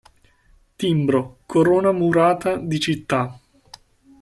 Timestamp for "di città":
2.57-3.39